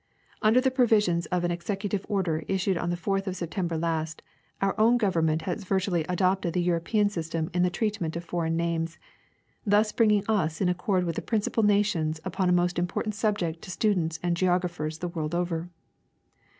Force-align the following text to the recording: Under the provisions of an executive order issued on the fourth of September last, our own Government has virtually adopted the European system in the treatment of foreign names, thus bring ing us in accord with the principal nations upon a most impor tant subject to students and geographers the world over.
Under 0.41 0.59
the 0.59 0.71
provisions 0.71 1.27
of 1.27 1.43
an 1.43 1.51
executive 1.51 2.07
order 2.09 2.43
issued 2.47 2.75
on 2.75 2.89
the 2.89 2.97
fourth 2.97 3.27
of 3.27 3.35
September 3.35 3.77
last, 3.77 4.23
our 4.59 4.73
own 4.79 4.97
Government 4.97 5.43
has 5.43 5.63
virtually 5.63 6.03
adopted 6.09 6.53
the 6.53 6.61
European 6.63 7.07
system 7.07 7.51
in 7.53 7.61
the 7.61 7.69
treatment 7.69 8.15
of 8.15 8.23
foreign 8.23 8.57
names, 8.57 8.97
thus 9.63 9.91
bring 9.91 10.09
ing 10.09 10.23
us 10.27 10.59
in 10.59 10.69
accord 10.69 11.03
with 11.03 11.17
the 11.17 11.21
principal 11.21 11.61
nations 11.61 12.19
upon 12.25 12.49
a 12.49 12.51
most 12.51 12.77
impor 12.77 13.03
tant 13.03 13.13
subject 13.13 13.61
to 13.61 13.69
students 13.69 14.19
and 14.23 14.35
geographers 14.35 14.97
the 14.97 15.07
world 15.07 15.35
over. 15.35 15.69